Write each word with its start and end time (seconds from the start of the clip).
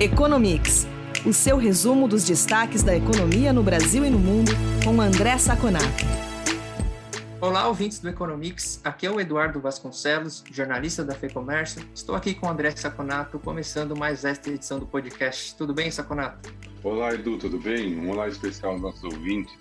Economics, 0.00 0.86
o 1.26 1.32
seu 1.32 1.56
resumo 1.56 2.06
dos 2.06 2.22
destaques 2.22 2.84
da 2.84 2.96
economia 2.96 3.52
no 3.52 3.64
Brasil 3.64 4.04
e 4.04 4.08
no 4.08 4.18
mundo, 4.18 4.52
com 4.84 5.00
André 5.00 5.36
Saconato. 5.38 6.04
Olá, 7.40 7.66
ouvintes 7.66 7.98
do 7.98 8.08
Economics. 8.08 8.80
Aqui 8.84 9.06
é 9.06 9.10
o 9.10 9.20
Eduardo 9.20 9.60
Vasconcelos, 9.60 10.44
jornalista 10.52 11.04
da 11.04 11.16
FEComércio. 11.16 11.84
Estou 11.92 12.14
aqui 12.14 12.32
com 12.32 12.46
o 12.46 12.48
André 12.48 12.70
Saconato, 12.70 13.40
começando 13.40 13.96
mais 13.96 14.24
esta 14.24 14.48
edição 14.48 14.78
do 14.78 14.86
podcast. 14.86 15.56
Tudo 15.56 15.74
bem, 15.74 15.90
Saconato? 15.90 16.54
Olá, 16.84 17.12
Edu, 17.12 17.36
tudo 17.36 17.58
bem? 17.58 17.98
Um 17.98 18.10
olá 18.10 18.28
especial 18.28 18.74
aos 18.74 18.80
nossos 18.80 19.02
ouvintes. 19.02 19.52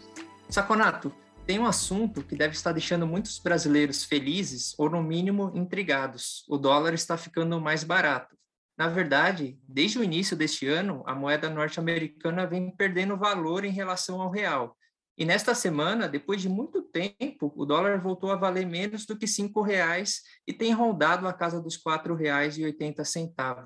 Saconato, 0.47 1.11
tem 1.47 1.57
um 1.57 1.65
assunto 1.65 2.21
que 2.21 2.35
deve 2.35 2.53
estar 2.53 2.73
deixando 2.73 3.07
muitos 3.07 3.39
brasileiros 3.39 4.03
felizes 4.03 4.75
ou, 4.77 4.87
no 4.87 5.01
mínimo, 5.01 5.51
intrigados. 5.55 6.45
O 6.47 6.59
dólar 6.59 6.93
está 6.93 7.17
ficando 7.17 7.59
mais 7.59 7.83
barato. 7.83 8.36
Na 8.77 8.87
verdade, 8.87 9.59
desde 9.67 9.97
o 9.97 10.03
início 10.03 10.37
deste 10.37 10.67
ano, 10.67 11.01
a 11.07 11.15
moeda 11.15 11.49
norte-americana 11.49 12.45
vem 12.45 12.69
perdendo 12.69 13.17
valor 13.17 13.65
em 13.65 13.71
relação 13.71 14.21
ao 14.21 14.29
real. 14.29 14.77
E 15.17 15.25
nesta 15.25 15.55
semana, 15.55 16.07
depois 16.07 16.39
de 16.39 16.47
muito 16.47 16.83
tempo, 16.83 17.51
o 17.55 17.65
dólar 17.65 17.99
voltou 17.99 18.31
a 18.31 18.35
valer 18.35 18.67
menos 18.67 19.03
do 19.03 19.17
que 19.17 19.25
R$ 19.25 19.51
reais 19.65 20.21
e 20.45 20.53
tem 20.53 20.71
rondado 20.73 21.27
a 21.27 21.33
casa 21.33 21.59
dos 21.59 21.75
R$ 21.75 21.81
4,80. 21.91 23.65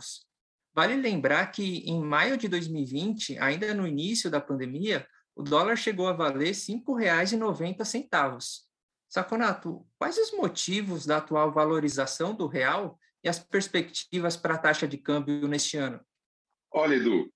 Vale 0.73 0.95
lembrar 0.95 1.51
que 1.51 1.79
em 1.79 2.01
maio 2.01 2.37
de 2.37 2.47
2020, 2.47 3.37
ainda 3.37 3.73
no 3.73 3.85
início 3.85 4.31
da 4.31 4.39
pandemia, 4.39 5.05
o 5.35 5.43
dólar 5.43 5.75
chegou 5.75 6.07
a 6.07 6.13
valer 6.13 6.53
R$ 6.53 6.53
5,90. 6.53 8.39
Saconato, 9.09 9.85
quais 9.99 10.17
os 10.17 10.31
motivos 10.31 11.05
da 11.05 11.17
atual 11.17 11.51
valorização 11.51 12.33
do 12.33 12.47
real 12.47 12.97
e 13.23 13.29
as 13.29 13.39
perspectivas 13.39 14.35
para 14.35 14.55
a 14.55 14.57
taxa 14.57 14.87
de 14.87 14.97
câmbio 14.97 15.47
neste 15.47 15.77
ano? 15.77 15.99
Olha, 16.73 16.95
Edu, 16.95 17.29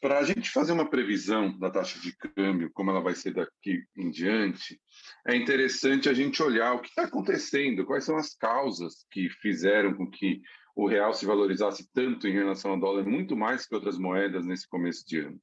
para 0.00 0.18
a 0.18 0.24
gente 0.24 0.50
fazer 0.50 0.72
uma 0.72 0.90
previsão 0.90 1.56
da 1.58 1.70
taxa 1.70 2.00
de 2.00 2.12
câmbio, 2.16 2.70
como 2.74 2.90
ela 2.90 3.00
vai 3.00 3.14
ser 3.14 3.32
daqui 3.32 3.84
em 3.96 4.10
diante, 4.10 4.80
é 5.28 5.36
interessante 5.36 6.08
a 6.08 6.12
gente 6.12 6.42
olhar 6.42 6.74
o 6.74 6.80
que 6.80 6.88
está 6.88 7.04
acontecendo, 7.04 7.86
quais 7.86 8.04
são 8.04 8.16
as 8.16 8.34
causas 8.34 9.06
que 9.10 9.30
fizeram 9.40 9.94
com 9.94 10.10
que 10.10 10.42
o 10.74 10.88
real 10.88 11.14
se 11.14 11.24
valorizasse 11.24 11.88
tanto 11.92 12.26
em 12.26 12.32
relação 12.32 12.72
ao 12.72 12.80
dólar, 12.80 13.04
muito 13.04 13.36
mais 13.36 13.64
que 13.64 13.74
outras 13.74 13.96
moedas 13.96 14.44
nesse 14.44 14.68
começo 14.68 15.06
de 15.06 15.20
ano. 15.20 15.40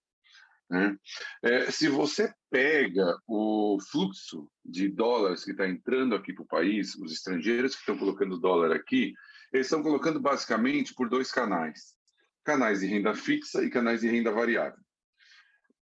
Né? 0.70 0.96
É, 1.42 1.72
se 1.72 1.88
você 1.88 2.32
pega 2.52 3.18
o 3.28 3.78
fluxo 3.90 4.48
de 4.64 4.90
dólares 4.90 5.44
que 5.44 5.52
está 5.52 5.68
entrando 5.68 6.16
aqui 6.16 6.34
para 6.34 6.44
o 6.44 6.48
país, 6.48 6.96
os 6.96 7.12
estrangeiros 7.12 7.74
que 7.74 7.80
estão 7.80 7.98
colocando 7.98 8.40
dólar 8.40 8.72
aqui, 8.76 9.14
eles 9.52 9.68
estão 9.68 9.82
colocando 9.82 10.20
basicamente 10.20 10.94
por 10.94 11.10
dois 11.10 11.32
canais: 11.32 11.96
canais 12.44 12.80
de 12.80 12.88
renda 12.88 13.14
fixa 13.16 13.64
e 13.64 13.70
canais 13.70 14.02
de 14.02 14.08
renda 14.08 14.32
variável. 14.32 14.80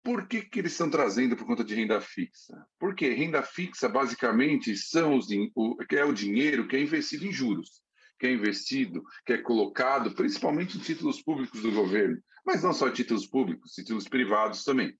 Por 0.04 0.28
que, 0.28 0.44
que 0.44 0.60
eles 0.60 0.74
estão 0.74 0.88
trazendo 0.88 1.36
por 1.36 1.48
conta 1.48 1.64
de 1.64 1.74
renda 1.74 2.00
fixa? 2.00 2.56
Porque 2.80 3.10
renda 3.10 3.42
fixa, 3.42 3.90
basicamente, 3.90 4.78
são 4.78 5.18
os, 5.18 5.28
o, 5.56 5.78
é 5.92 6.06
o 6.06 6.14
dinheiro 6.14 6.68
que 6.68 6.76
é 6.76 6.82
investido 6.82 7.26
em 7.26 7.32
juros, 7.32 7.82
que 8.20 8.28
é 8.28 8.32
investido, 8.32 9.04
que 9.26 9.34
é 9.34 9.38
colocado 9.40 10.14
principalmente 10.14 10.78
em 10.78 10.82
títulos 10.82 11.24
públicos 11.24 11.60
do 11.60 11.72
governo, 11.72 12.22
mas 12.46 12.62
não 12.62 12.72
só 12.72 12.92
títulos 12.92 13.26
públicos, 13.26 13.72
títulos 13.72 14.08
privados 14.08 14.64
também. 14.64 14.96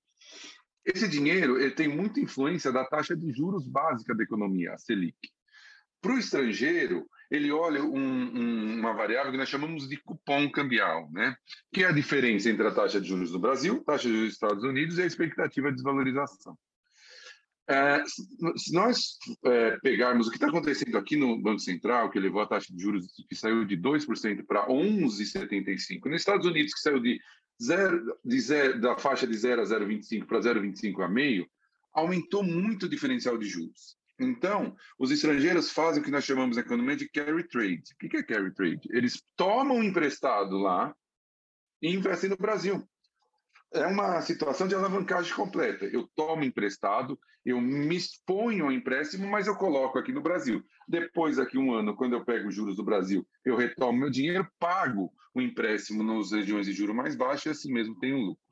Esse 0.84 1.06
dinheiro 1.06 1.60
ele 1.60 1.72
tem 1.72 1.88
muita 1.88 2.20
influência 2.20 2.72
da 2.72 2.84
taxa 2.84 3.16
de 3.16 3.32
juros 3.32 3.68
básica 3.68 4.12
da 4.12 4.24
economia, 4.24 4.72
a 4.72 4.78
Selic. 4.78 5.16
Para 6.00 6.14
o 6.14 6.18
estrangeiro, 6.18 7.08
ele 7.30 7.50
olha 7.50 7.82
um, 7.82 7.98
um, 7.98 8.78
uma 8.78 8.92
variável 8.92 9.32
que 9.32 9.38
nós 9.38 9.48
chamamos 9.48 9.88
de 9.88 9.96
cupom 9.96 10.50
cambial, 10.50 11.10
né? 11.10 11.36
que 11.72 11.84
é 11.84 11.88
a 11.88 11.92
diferença 11.92 12.48
entre 12.48 12.66
a 12.66 12.70
taxa 12.70 13.00
de 13.00 13.08
juros 13.08 13.30
do 13.30 13.38
Brasil, 13.38 13.82
taxa 13.84 14.08
de 14.08 14.14
juros 14.14 14.28
dos 14.28 14.34
Estados 14.34 14.64
Unidos 14.64 14.98
e 14.98 15.02
a 15.02 15.06
expectativa 15.06 15.68
de 15.68 15.76
desvalorização. 15.76 16.56
É, 17.68 18.04
se 18.56 18.72
nós 18.72 19.18
é, 19.44 19.76
pegarmos 19.82 20.28
o 20.28 20.30
que 20.30 20.36
está 20.36 20.46
acontecendo 20.46 20.96
aqui 20.96 21.16
no 21.16 21.36
Banco 21.42 21.58
Central, 21.58 22.10
que 22.10 22.20
levou 22.20 22.40
a 22.40 22.46
taxa 22.46 22.72
de 22.72 22.80
juros 22.80 23.06
que 23.28 23.34
saiu 23.34 23.64
de 23.64 23.76
2% 23.76 24.46
para 24.46 24.68
11,75%, 24.68 26.04
nos 26.04 26.20
Estados 26.20 26.46
Unidos, 26.46 26.72
que 26.72 26.80
saiu 26.80 27.00
de 27.00 27.20
zero, 27.60 28.16
de 28.24 28.40
zero, 28.40 28.80
da 28.80 28.96
faixa 28.96 29.26
de 29.26 29.36
0 29.36 29.62
a 29.62 29.64
0,25 29.64 30.26
para 30.26 30.38
0,25 30.38 31.04
a 31.04 31.08
meio, 31.08 31.48
aumentou 31.92 32.44
muito 32.44 32.86
o 32.86 32.88
diferencial 32.88 33.36
de 33.36 33.46
juros. 33.46 33.95
Então, 34.18 34.74
os 34.98 35.10
estrangeiros 35.10 35.70
fazem 35.70 36.00
o 36.00 36.04
que 36.04 36.10
nós 36.10 36.24
chamamos 36.24 36.56
na 36.56 36.62
economia 36.62 36.96
de 36.96 37.08
carry 37.08 37.46
trade. 37.46 37.82
O 37.94 38.08
que 38.08 38.16
é 38.16 38.22
carry 38.22 38.52
trade? 38.54 38.88
Eles 38.90 39.22
tomam 39.36 39.82
emprestado 39.82 40.56
lá 40.56 40.94
e 41.82 41.94
investem 41.94 42.30
no 42.30 42.36
Brasil. 42.36 42.88
É 43.74 43.86
uma 43.86 44.22
situação 44.22 44.66
de 44.66 44.74
alavancagem 44.74 45.34
completa. 45.34 45.84
Eu 45.84 46.08
tomo 46.14 46.44
emprestado, 46.44 47.18
eu 47.44 47.60
me 47.60 47.96
exponho 47.96 48.66
ao 48.66 48.72
empréstimo, 48.72 49.26
mas 49.26 49.46
eu 49.46 49.56
coloco 49.56 49.98
aqui 49.98 50.12
no 50.12 50.22
Brasil. 50.22 50.64
Depois, 50.88 51.36
daqui 51.36 51.58
um 51.58 51.74
ano, 51.74 51.94
quando 51.94 52.14
eu 52.14 52.24
pego 52.24 52.48
os 52.48 52.54
juros 52.54 52.76
do 52.76 52.84
Brasil, 52.84 53.26
eu 53.44 53.56
retomo 53.56 53.98
meu 53.98 54.10
dinheiro, 54.10 54.48
pago 54.58 55.12
o 55.34 55.42
empréstimo 55.42 56.02
nas 56.02 56.32
regiões 56.32 56.66
de 56.66 56.72
juros 56.72 56.96
mais 56.96 57.14
baixos 57.14 57.46
e 57.46 57.48
assim 57.50 57.72
mesmo 57.72 57.98
tenho 57.98 58.16
lucro. 58.16 58.42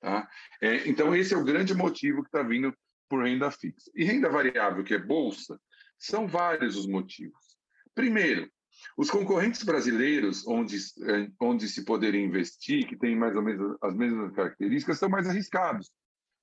Tá? 0.00 0.28
É, 0.60 0.88
então, 0.88 1.14
esse 1.14 1.34
é 1.34 1.36
o 1.36 1.44
grande 1.44 1.74
motivo 1.74 2.22
que 2.22 2.28
está 2.28 2.42
vindo 2.42 2.74
por 3.10 3.24
renda 3.24 3.50
fixa. 3.50 3.90
E 3.94 4.04
renda 4.04 4.30
variável, 4.30 4.84
que 4.84 4.94
é 4.94 4.98
bolsa, 4.98 5.60
são 5.98 6.28
vários 6.28 6.76
os 6.76 6.86
motivos. 6.86 7.58
Primeiro, 7.92 8.48
os 8.96 9.10
concorrentes 9.10 9.64
brasileiros, 9.64 10.46
onde, 10.46 10.76
eh, 10.76 11.28
onde 11.40 11.68
se 11.68 11.84
poderia 11.84 12.24
investir, 12.24 12.86
que 12.86 12.96
têm 12.96 13.16
mais 13.16 13.34
ou 13.34 13.42
menos 13.42 13.76
as 13.82 13.94
mesmas 13.94 14.32
características, 14.32 14.98
são 14.98 15.08
mais 15.08 15.28
arriscados. 15.28 15.90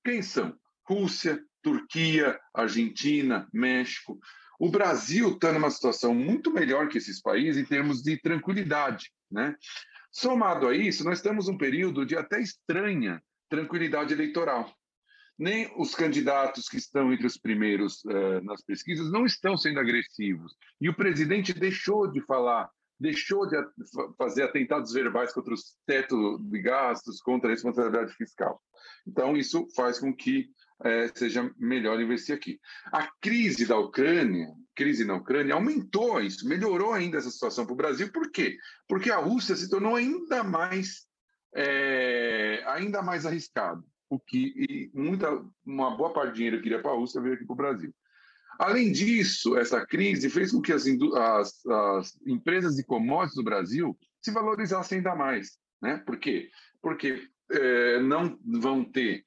Quem 0.04 0.22
são? 0.22 0.54
Rússia, 0.84 1.42
Turquia, 1.62 2.38
Argentina, 2.54 3.48
México. 3.52 4.20
O 4.60 4.70
Brasil 4.70 5.32
está 5.32 5.52
numa 5.52 5.70
situação 5.70 6.14
muito 6.14 6.52
melhor 6.52 6.88
que 6.88 6.98
esses 6.98 7.20
países 7.20 7.60
em 7.60 7.66
termos 7.66 8.02
de 8.02 8.16
tranquilidade. 8.20 9.10
Né? 9.30 9.56
Somado 10.12 10.68
a 10.68 10.76
isso, 10.76 11.04
nós 11.04 11.20
temos 11.20 11.48
um 11.48 11.56
período 11.56 12.04
de 12.04 12.16
até 12.16 12.40
estranha 12.40 13.22
tranquilidade 13.48 14.12
eleitoral 14.12 14.72
nem 15.38 15.72
os 15.76 15.94
candidatos 15.94 16.68
que 16.68 16.76
estão 16.76 17.12
entre 17.12 17.26
os 17.26 17.38
primeiros 17.38 18.02
uh, 18.04 18.42
nas 18.42 18.60
pesquisas 18.62 19.10
não 19.12 19.24
estão 19.24 19.56
sendo 19.56 19.78
agressivos. 19.78 20.56
E 20.80 20.88
o 20.88 20.94
presidente 20.94 21.54
deixou 21.54 22.10
de 22.10 22.20
falar, 22.22 22.68
deixou 22.98 23.46
de 23.46 23.56
fazer 24.18 24.42
atentados 24.42 24.92
verbais 24.92 25.32
contra 25.32 25.54
os 25.54 25.76
teto 25.86 26.38
de 26.40 26.60
gastos, 26.60 27.20
contra 27.20 27.48
a 27.48 27.52
responsabilidade 27.52 28.12
fiscal. 28.14 28.60
Então, 29.06 29.36
isso 29.36 29.68
faz 29.76 30.00
com 30.00 30.12
que 30.12 30.48
uh, 30.80 31.16
seja 31.16 31.48
melhor 31.56 32.00
investir 32.00 32.34
aqui. 32.34 32.58
A 32.92 33.08
crise 33.20 33.64
da 33.64 33.78
Ucrânia, 33.78 34.48
crise 34.74 35.04
na 35.04 35.14
Ucrânia, 35.14 35.54
aumentou 35.54 36.20
isso, 36.20 36.48
melhorou 36.48 36.92
ainda 36.92 37.18
essa 37.18 37.30
situação 37.30 37.64
para 37.64 37.74
o 37.74 37.76
Brasil. 37.76 38.10
Por 38.10 38.32
quê? 38.32 38.56
Porque 38.88 39.12
a 39.12 39.18
Rússia 39.18 39.54
se 39.54 39.70
tornou 39.70 39.94
ainda 39.94 40.42
mais, 40.42 41.06
é, 41.54 42.60
ainda 42.66 43.02
mais 43.02 43.24
arriscado 43.24 43.84
o 44.08 44.18
que 44.18 44.90
muita, 44.94 45.44
uma 45.64 45.96
boa 45.96 46.12
parte 46.12 46.30
do 46.30 46.36
dinheiro 46.36 46.60
que 46.60 46.66
iria 46.66 46.80
para 46.80 46.90
a 46.90 46.94
Rússia 46.94 47.20
veio 47.20 47.34
aqui 47.34 47.44
para 47.44 47.52
o 47.52 47.56
Brasil. 47.56 47.94
Além 48.58 48.90
disso, 48.90 49.56
essa 49.56 49.86
crise 49.86 50.28
fez 50.28 50.50
com 50.50 50.60
que 50.60 50.72
as, 50.72 50.84
as, 50.86 51.66
as, 51.66 52.20
empresas 52.26 52.74
de 52.74 52.82
commodities 52.82 53.36
do 53.36 53.44
Brasil 53.44 53.96
se 54.20 54.32
valorizassem 54.32 54.98
ainda 54.98 55.14
mais. 55.14 55.58
Né? 55.80 55.98
Por 55.98 56.18
quê? 56.18 56.50
Porque 56.82 57.28
é, 57.52 58.00
não 58.00 58.36
vão 58.44 58.84
ter 58.84 59.24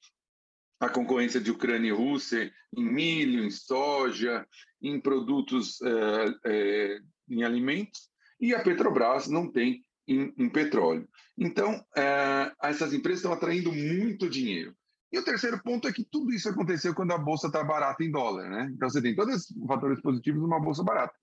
a 0.81 0.89
concorrência 0.89 1.39
de 1.39 1.51
Ucrânia 1.51 1.89
e 1.89 1.93
Rússia 1.93 2.51
em 2.75 2.83
milho, 2.83 3.43
em 3.43 3.51
soja, 3.51 4.45
em 4.81 4.99
produtos, 4.99 5.79
é, 5.81 6.35
é, 6.45 6.99
em 7.29 7.43
alimentos, 7.43 8.09
e 8.39 8.53
a 8.53 8.61
Petrobras 8.61 9.27
não 9.27 9.49
tem 9.49 9.83
em, 10.11 10.33
em 10.37 10.49
petróleo. 10.49 11.07
Então, 11.37 11.83
é, 11.95 12.51
essas 12.63 12.93
empresas 12.93 13.19
estão 13.19 13.33
atraindo 13.33 13.71
muito 13.71 14.29
dinheiro. 14.29 14.75
E 15.11 15.19
o 15.19 15.23
terceiro 15.23 15.61
ponto 15.61 15.87
é 15.87 15.91
que 15.91 16.05
tudo 16.05 16.31
isso 16.31 16.47
aconteceu 16.47 16.95
quando 16.95 17.11
a 17.11 17.17
bolsa 17.17 17.47
está 17.47 17.63
barata 17.63 18.03
em 18.03 18.11
dólar, 18.11 18.49
né? 18.49 18.71
Então 18.73 18.89
você 18.89 19.01
tem 19.01 19.13
todos 19.13 19.49
os 19.49 19.67
fatores 19.67 20.01
positivos 20.01 20.41
numa 20.41 20.59
bolsa 20.59 20.83
barata. 20.83 21.13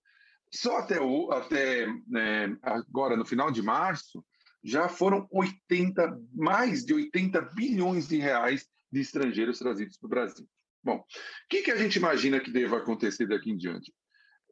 Só 0.51 0.77
até, 0.77 0.99
o, 1.01 1.31
até 1.31 1.87
é, 2.15 2.55
agora, 2.61 3.15
no 3.15 3.25
final 3.25 3.51
de 3.51 3.61
março, 3.61 4.23
já 4.63 4.87
foram 4.87 5.27
80, 5.31 6.19
mais 6.33 6.83
de 6.83 6.93
80 6.93 7.41
bilhões 7.55 8.07
de 8.07 8.17
reais 8.17 8.67
de 8.91 8.99
estrangeiros 8.99 9.59
trazidos 9.59 9.97
para 9.97 10.07
o 10.07 10.09
Brasil. 10.09 10.47
Bom, 10.83 10.97
o 10.97 11.05
que, 11.49 11.63
que 11.63 11.71
a 11.71 11.75
gente 11.75 11.95
imagina 11.95 12.39
que 12.39 12.51
deva 12.51 12.77
acontecer 12.77 13.27
daqui 13.27 13.51
em 13.51 13.57
diante? 13.57 13.93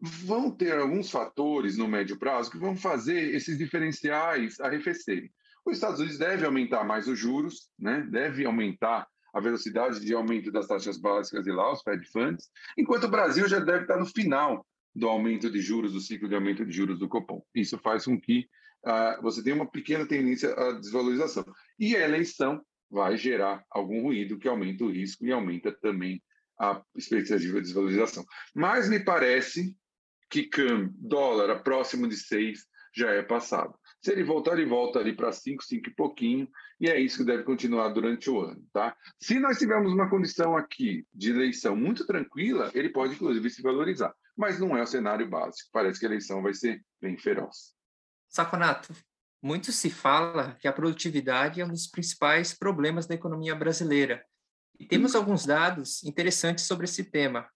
Vão 0.02 0.52
ter 0.52 0.78
alguns 0.78 1.10
fatores 1.10 1.78
no 1.78 1.88
médio 1.88 2.18
prazo 2.18 2.52
que 2.52 2.58
vão 2.58 2.76
fazer 2.76 3.34
esses 3.36 3.58
diferenciais 3.58 4.60
arrefecerem. 4.60 5.32
Os 5.66 5.76
Estados 5.76 6.00
Unidos 6.00 6.18
deve 6.18 6.46
aumentar 6.46 6.84
mais 6.84 7.08
os 7.08 7.18
juros, 7.18 7.70
né? 7.78 8.08
deve 8.10 8.46
aumentar 8.46 9.08
a 9.34 9.40
velocidade 9.40 10.00
de 10.00 10.14
aumento 10.14 10.52
das 10.52 10.68
taxas 10.68 10.98
básicas 10.98 11.46
e 11.46 11.52
lá, 11.52 11.72
os 11.72 11.82
Fed 11.82 12.06
Funds, 12.08 12.50
enquanto 12.78 13.06
o 13.06 13.10
Brasil 13.10 13.48
já 13.48 13.60
deve 13.60 13.82
estar 13.82 13.98
no 13.98 14.06
final 14.06 14.66
do 14.96 15.08
aumento 15.08 15.50
de 15.50 15.62
juros, 15.62 15.94
do 15.94 16.00
ciclo 16.00 16.28
de 16.28 16.36
aumento 16.36 16.66
de 16.66 16.72
juros 16.72 16.98
do 16.98 17.08
Copom. 17.08 17.44
Isso 17.54 17.78
faz 17.78 18.06
com 18.06 18.20
que 18.20 18.48
uh, 18.86 19.22
você 19.22 19.44
tenha 19.44 19.56
uma 19.56 19.70
pequena 19.70 20.08
tendência 20.08 20.54
à 20.54 20.72
desvalorização. 20.74 21.46
E 21.78 21.96
a 21.96 22.04
eleição 22.04 22.62
vai 22.90 23.18
gerar 23.18 23.64
algum 23.70 24.02
ruído 24.02 24.40
que 24.40 24.48
aumenta 24.48 24.86
o 24.86 24.92
risco 24.92 25.26
e 25.26 25.32
aumenta 25.32 25.72
também 25.72 26.24
a 26.60 26.82
expectativa 26.96 27.58
de 27.58 27.68
desvalorização. 27.68 28.26
Mas 28.56 28.90
me 28.90 29.00
parece 29.00 29.76
que 30.30 30.44
câmbio, 30.44 30.94
dólar 30.98 31.64
próximo 31.64 32.08
de 32.08 32.16
6 32.16 32.66
já 32.96 33.12
é 33.12 33.22
passado. 33.22 33.78
Se 34.02 34.12
ele 34.12 34.24
voltar, 34.24 34.54
ele 34.54 34.66
volta 34.66 35.00
ali 35.00 35.16
para 35.16 35.32
5, 35.32 35.64
5 35.64 35.90
e 35.90 35.94
pouquinho, 35.94 36.48
e 36.80 36.88
é 36.88 37.00
isso 37.00 37.18
que 37.18 37.26
deve 37.26 37.44
continuar 37.44 37.90
durante 37.90 38.30
o 38.30 38.40
ano. 38.40 38.64
Tá? 38.74 38.96
Se 39.20 39.40
nós 39.40 39.58
tivermos 39.58 39.92
uma 39.92 40.10
condição 40.10 40.56
aqui 40.56 41.06
de 41.14 41.32
eleição 41.32 41.76
muito 41.76 42.06
tranquila, 42.06 42.72
ele 42.74 42.90
pode, 42.90 43.14
inclusive, 43.14 43.50
se 43.50 43.62
valorizar. 43.62 44.14
Mas 44.36 44.60
não 44.60 44.78
é 44.78 44.82
o 44.82 44.88
cenário 44.88 45.28
básico. 45.28 45.70
Parece 45.72 46.00
que 46.00 46.06
a 46.06 46.10
eleição 46.10 46.42
vai 46.42 46.54
ser 46.54 46.84
bem 47.02 47.18
feroz. 47.18 47.74
Saconato, 48.30 48.94
muito 49.42 49.72
se 49.72 49.90
fala 49.90 50.56
que 50.60 50.68
a 50.68 50.74
produtividade 50.74 51.60
é 51.60 51.66
um 51.66 51.70
dos 51.70 51.88
principais 51.88 52.54
problemas 52.54 53.08
da 53.08 53.16
economia 53.16 53.56
brasileira. 53.56 54.24
E 54.80 54.86
temos 54.86 55.16
alguns 55.16 55.46
dados 55.46 56.04
interessantes 56.04 56.66
sobre 56.66 56.86
esse 56.86 57.04
tema. 57.04 57.48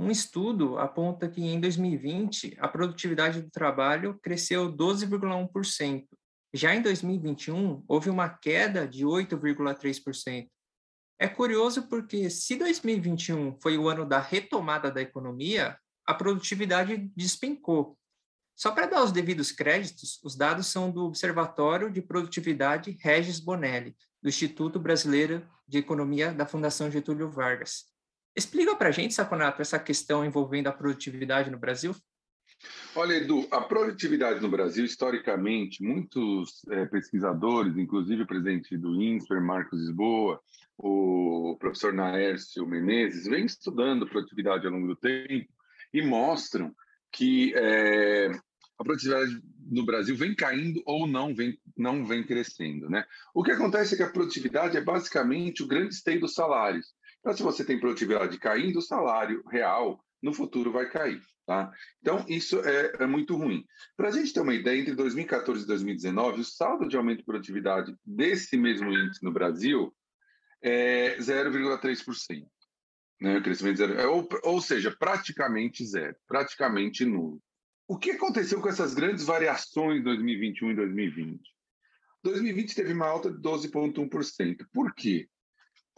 Um 0.00 0.12
estudo 0.12 0.78
aponta 0.78 1.28
que 1.28 1.42
em 1.42 1.60
2020 1.60 2.56
a 2.60 2.68
produtividade 2.68 3.42
do 3.42 3.50
trabalho 3.50 4.16
cresceu 4.22 4.72
12,1%. 4.72 6.06
Já 6.54 6.72
em 6.72 6.80
2021 6.80 7.82
houve 7.88 8.08
uma 8.08 8.28
queda 8.28 8.86
de 8.86 9.04
8,3%. 9.04 10.48
É 11.18 11.26
curioso 11.26 11.88
porque 11.88 12.30
se 12.30 12.54
2021 12.54 13.58
foi 13.60 13.76
o 13.76 13.88
ano 13.88 14.06
da 14.06 14.20
retomada 14.20 14.88
da 14.88 15.02
economia, 15.02 15.76
a 16.06 16.14
produtividade 16.14 17.10
despencou. 17.16 17.98
Só 18.54 18.70
para 18.70 18.86
dar 18.86 19.02
os 19.02 19.10
devidos 19.10 19.50
créditos, 19.50 20.20
os 20.22 20.36
dados 20.36 20.68
são 20.68 20.92
do 20.92 21.06
Observatório 21.06 21.90
de 21.90 22.00
Produtividade 22.00 22.96
Regis 23.00 23.40
Bonelli, 23.40 23.96
do 24.22 24.28
Instituto 24.28 24.78
Brasileiro 24.78 25.44
de 25.66 25.78
Economia 25.78 26.32
da 26.32 26.46
Fundação 26.46 26.88
Getúlio 26.88 27.28
Vargas. 27.28 27.97
Explica 28.38 28.76
para 28.76 28.90
a 28.90 28.92
gente, 28.92 29.14
Saconato, 29.14 29.60
essa 29.60 29.80
questão 29.80 30.24
envolvendo 30.24 30.68
a 30.68 30.72
produtividade 30.72 31.50
no 31.50 31.58
Brasil? 31.58 31.92
Olha, 32.94 33.14
Edu, 33.14 33.48
a 33.50 33.60
produtividade 33.60 34.40
no 34.40 34.48
Brasil, 34.48 34.84
historicamente, 34.84 35.82
muitos 35.82 36.62
é, 36.70 36.86
pesquisadores, 36.86 37.76
inclusive 37.76 38.22
o 38.22 38.26
presidente 38.28 38.76
do 38.76 38.94
INSPER, 38.94 39.42
Marcos 39.42 39.80
Lisboa, 39.80 40.40
o 40.76 41.56
professor 41.58 41.92
Naércio 41.92 42.64
Menezes, 42.64 43.26
vêm 43.26 43.44
estudando 43.44 44.08
produtividade 44.08 44.64
ao 44.66 44.72
longo 44.72 44.86
do 44.86 44.94
tempo 44.94 45.52
e 45.92 46.00
mostram 46.00 46.72
que 47.10 47.52
é, 47.56 48.30
a 48.78 48.84
produtividade 48.84 49.42
no 49.68 49.84
Brasil 49.84 50.16
vem 50.16 50.32
caindo 50.32 50.80
ou 50.86 51.08
não 51.08 51.34
vem, 51.34 51.58
não 51.76 52.06
vem 52.06 52.22
crescendo. 52.22 52.88
Né? 52.88 53.04
O 53.34 53.42
que 53.42 53.50
acontece 53.50 53.94
é 53.94 53.96
que 53.96 54.02
a 54.04 54.10
produtividade 54.10 54.76
é 54.76 54.80
basicamente 54.80 55.64
o 55.64 55.66
grande 55.66 55.94
esteio 55.94 56.20
dos 56.20 56.34
salários. 56.34 56.86
Então, 57.28 57.36
se 57.36 57.42
você 57.42 57.62
tem 57.62 57.78
produtividade 57.78 58.38
caindo, 58.38 58.78
o 58.78 58.82
salário 58.82 59.44
real 59.50 60.02
no 60.22 60.32
futuro 60.32 60.72
vai 60.72 60.88
cair. 60.88 61.20
Tá? 61.46 61.70
Então, 62.00 62.24
isso 62.26 62.58
é, 62.60 62.92
é 63.00 63.06
muito 63.06 63.36
ruim. 63.36 63.66
Para 63.94 64.08
a 64.08 64.10
gente 64.10 64.32
ter 64.32 64.40
uma 64.40 64.54
ideia, 64.54 64.80
entre 64.80 64.94
2014 64.94 65.62
e 65.62 65.66
2019, 65.66 66.40
o 66.40 66.44
saldo 66.44 66.88
de 66.88 66.96
aumento 66.96 67.18
de 67.18 67.24
produtividade 67.26 67.94
desse 68.02 68.56
mesmo 68.56 68.90
índice 68.90 69.22
no 69.22 69.30
Brasil 69.30 69.94
é 70.62 71.18
0,3%. 71.18 72.46
Né? 73.20 73.40
Crescimento 73.42 73.76
zero, 73.76 73.92
é, 74.00 74.06
ou, 74.06 74.26
ou 74.44 74.60
seja, 74.62 74.90
praticamente 74.98 75.84
zero, 75.84 76.16
praticamente 76.26 77.04
nulo. 77.04 77.42
O 77.86 77.98
que 77.98 78.12
aconteceu 78.12 78.58
com 78.62 78.70
essas 78.70 78.94
grandes 78.94 79.26
variações 79.26 80.00
em 80.00 80.02
2021 80.02 80.70
e 80.70 80.76
2020? 80.76 81.40
2020 82.24 82.74
teve 82.74 82.94
uma 82.94 83.06
alta 83.06 83.30
de 83.30 83.38
12,1%. 83.38 84.66
Por 84.72 84.94
quê? 84.94 85.28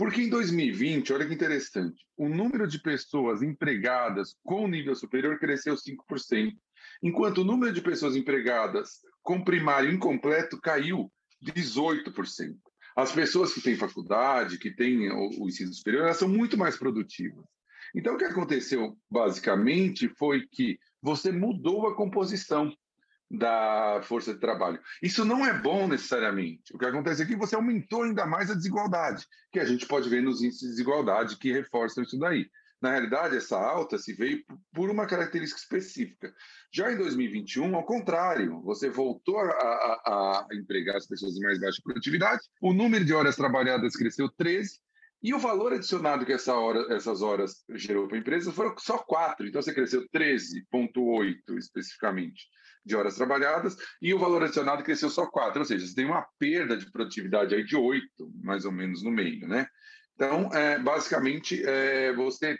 Porque 0.00 0.22
em 0.22 0.30
2020, 0.30 1.12
olha 1.12 1.26
que 1.26 1.34
interessante, 1.34 2.06
o 2.16 2.26
número 2.26 2.66
de 2.66 2.80
pessoas 2.80 3.42
empregadas 3.42 4.34
com 4.42 4.66
nível 4.66 4.96
superior 4.96 5.38
cresceu 5.38 5.74
5%, 5.74 6.56
enquanto 7.02 7.42
o 7.42 7.44
número 7.44 7.70
de 7.70 7.82
pessoas 7.82 8.16
empregadas 8.16 9.00
com 9.22 9.44
primário 9.44 9.92
incompleto 9.92 10.58
caiu 10.58 11.12
18%. 11.44 12.56
As 12.96 13.12
pessoas 13.12 13.52
que 13.52 13.60
têm 13.60 13.76
faculdade, 13.76 14.56
que 14.56 14.74
têm 14.74 15.12
o, 15.12 15.46
ensino 15.46 15.74
superior, 15.74 16.04
elas 16.04 16.16
são 16.16 16.30
muito 16.30 16.56
mais 16.56 16.78
produtivas. 16.78 17.44
Então, 17.94 18.14
o 18.14 18.16
que 18.16 18.24
aconteceu, 18.24 18.96
basicamente, 19.10 20.08
foi 20.18 20.46
que 20.50 20.78
você 21.02 21.30
mudou 21.30 21.86
a 21.86 21.94
composição 21.94 22.72
da 23.30 24.00
força 24.02 24.34
de 24.34 24.40
trabalho. 24.40 24.80
Isso 25.00 25.24
não 25.24 25.46
é 25.46 25.54
bom 25.54 25.86
necessariamente. 25.86 26.74
O 26.74 26.78
que 26.78 26.86
acontece 26.86 27.22
é 27.22 27.26
que 27.26 27.36
você 27.36 27.54
aumentou 27.54 28.02
ainda 28.02 28.26
mais 28.26 28.50
a 28.50 28.54
desigualdade, 28.54 29.24
que 29.52 29.60
a 29.60 29.64
gente 29.64 29.86
pode 29.86 30.08
ver 30.08 30.20
nos 30.20 30.42
índices 30.42 30.62
de 30.62 30.68
desigualdade 30.70 31.36
que 31.36 31.52
reforçam 31.52 32.02
isso 32.02 32.18
daí. 32.18 32.50
Na 32.82 32.90
realidade, 32.90 33.36
essa 33.36 33.58
alta 33.58 33.98
se 33.98 34.14
veio 34.14 34.42
por 34.72 34.88
uma 34.88 35.06
característica 35.06 35.60
específica. 35.60 36.32
Já 36.72 36.90
em 36.90 36.96
2021, 36.96 37.76
ao 37.76 37.84
contrário, 37.84 38.60
você 38.62 38.88
voltou 38.88 39.38
a, 39.38 39.50
a, 39.50 40.46
a 40.50 40.54
empregar 40.54 40.96
as 40.96 41.06
pessoas 41.06 41.34
de 41.34 41.40
mais 41.40 41.60
baixa 41.60 41.82
produtividade, 41.84 42.40
o 42.60 42.72
número 42.72 43.04
de 43.04 43.12
horas 43.12 43.36
trabalhadas 43.36 43.94
cresceu 43.94 44.30
13, 44.30 44.80
e 45.22 45.34
o 45.34 45.38
valor 45.38 45.74
adicionado 45.74 46.24
que 46.24 46.32
essa 46.32 46.54
hora, 46.54 46.94
essas 46.94 47.20
horas 47.20 47.62
gerou 47.74 48.08
para 48.08 48.16
a 48.16 48.20
empresa 48.20 48.50
foram 48.50 48.74
só 48.78 48.96
4, 48.96 49.46
então 49.46 49.60
você 49.60 49.74
cresceu 49.74 50.08
13,8 50.08 51.58
especificamente 51.58 52.48
de 52.84 52.96
horas 52.96 53.16
trabalhadas, 53.16 53.76
e 54.00 54.12
o 54.14 54.18
valor 54.18 54.42
adicionado 54.42 54.82
cresceu 54.82 55.10
só 55.10 55.26
4, 55.26 55.60
ou 55.60 55.64
seja, 55.64 55.86
você 55.86 55.94
tem 55.94 56.06
uma 56.06 56.26
perda 56.38 56.76
de 56.76 56.90
produtividade 56.90 57.54
aí 57.54 57.64
de 57.64 57.76
8, 57.76 58.06
mais 58.42 58.64
ou 58.64 58.72
menos, 58.72 59.02
no 59.02 59.10
meio, 59.10 59.46
né? 59.46 59.66
Então, 60.14 60.52
é, 60.52 60.78
basicamente, 60.78 61.62
é, 61.64 62.12
você 62.12 62.58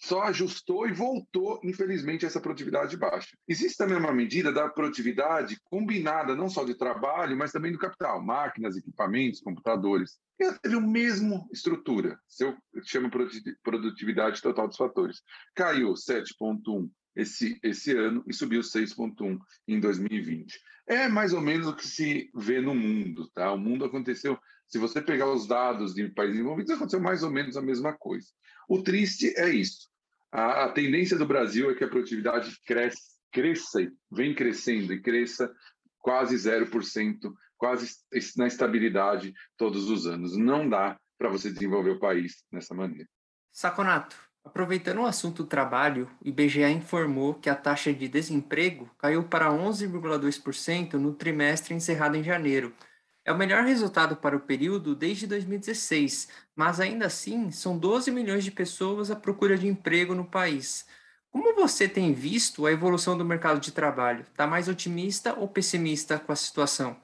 só 0.00 0.22
ajustou 0.22 0.88
e 0.88 0.92
voltou, 0.92 1.60
infelizmente, 1.62 2.24
essa 2.24 2.40
produtividade 2.40 2.96
baixa. 2.96 3.36
Existe 3.46 3.76
também 3.76 3.98
uma 3.98 4.12
medida 4.12 4.50
da 4.50 4.68
produtividade 4.68 5.58
combinada, 5.64 6.34
não 6.34 6.48
só 6.48 6.64
de 6.64 6.74
trabalho, 6.74 7.36
mas 7.36 7.52
também 7.52 7.70
do 7.70 7.78
capital, 7.78 8.24
máquinas, 8.24 8.76
equipamentos, 8.76 9.40
computadores. 9.40 10.18
Ela 10.40 10.58
teve 10.58 10.76
a 10.76 10.80
mesma 10.80 11.44
estrutura, 11.52 12.18
se 12.26 12.44
eu 12.44 12.56
chamo 12.82 13.10
produtividade 13.62 14.40
total 14.40 14.68
dos 14.68 14.76
fatores. 14.78 15.20
Caiu 15.54 15.92
7,1 15.92 16.88
esse, 17.14 17.58
esse 17.62 17.96
ano 17.96 18.24
e 18.26 18.32
subiu 18.32 18.60
6,1 18.60 19.38
em 19.66 19.80
2020. 19.80 20.60
É 20.86 21.08
mais 21.08 21.32
ou 21.32 21.40
menos 21.40 21.66
o 21.66 21.76
que 21.76 21.86
se 21.86 22.30
vê 22.34 22.60
no 22.60 22.74
mundo, 22.74 23.28
tá? 23.34 23.52
O 23.52 23.58
mundo 23.58 23.84
aconteceu, 23.84 24.38
se 24.66 24.78
você 24.78 25.00
pegar 25.00 25.30
os 25.30 25.46
dados 25.46 25.94
de 25.94 26.08
países 26.08 26.40
envolvidos, 26.40 26.72
aconteceu 26.72 27.00
mais 27.00 27.22
ou 27.22 27.30
menos 27.30 27.56
a 27.56 27.62
mesma 27.62 27.92
coisa. 27.92 28.28
O 28.68 28.82
triste 28.82 29.32
é 29.36 29.48
isso. 29.48 29.88
A, 30.32 30.64
a 30.64 30.72
tendência 30.72 31.16
do 31.16 31.26
Brasil 31.26 31.70
é 31.70 31.74
que 31.74 31.84
a 31.84 31.88
produtividade 31.88 32.56
cresce, 32.64 33.18
cresça, 33.32 33.80
vem 34.10 34.34
crescendo 34.34 34.92
e 34.92 35.00
cresça 35.00 35.52
quase 35.98 36.36
0%, 36.36 37.32
quase 37.56 37.94
na 38.36 38.46
estabilidade 38.46 39.34
todos 39.56 39.90
os 39.90 40.06
anos. 40.06 40.36
Não 40.36 40.68
dá 40.68 40.98
para 41.18 41.28
você 41.28 41.52
desenvolver 41.52 41.90
o 41.90 41.98
país 41.98 42.44
dessa 42.50 42.74
maneira. 42.74 43.08
Saconato, 43.52 44.16
Aproveitando 44.44 44.98
o 44.98 45.06
assunto 45.06 45.44
trabalho, 45.44 46.10
o 46.24 46.28
IBGE 46.28 46.64
informou 46.64 47.34
que 47.34 47.50
a 47.50 47.54
taxa 47.54 47.92
de 47.92 48.08
desemprego 48.08 48.90
caiu 48.98 49.22
para 49.24 49.50
11,2% 49.50 50.94
no 50.94 51.12
trimestre 51.14 51.74
encerrado 51.74 52.16
em 52.16 52.22
janeiro. 52.22 52.74
É 53.24 53.32
o 53.32 53.38
melhor 53.38 53.64
resultado 53.64 54.16
para 54.16 54.36
o 54.36 54.40
período 54.40 54.94
desde 54.94 55.26
2016, 55.26 56.28
mas 56.56 56.80
ainda 56.80 57.06
assim 57.06 57.50
são 57.50 57.78
12 57.78 58.10
milhões 58.10 58.42
de 58.42 58.50
pessoas 58.50 59.10
à 59.10 59.16
procura 59.16 59.58
de 59.58 59.68
emprego 59.68 60.14
no 60.14 60.24
país. 60.24 60.86
Como 61.30 61.54
você 61.54 61.88
tem 61.88 62.12
visto 62.12 62.66
a 62.66 62.72
evolução 62.72 63.16
do 63.16 63.24
mercado 63.24 63.60
de 63.60 63.70
trabalho? 63.70 64.22
Está 64.22 64.46
mais 64.46 64.68
otimista 64.68 65.34
ou 65.38 65.46
pessimista 65.46 66.18
com 66.18 66.32
a 66.32 66.36
situação? 66.36 67.00